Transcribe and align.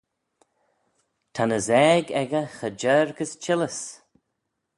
Ta'n 1.33 1.51
aasaag 1.57 2.05
echey 2.21 2.47
cha 2.59 2.67
jiarg 2.79 3.17
as 3.23 3.31
çhillys. 3.43 3.79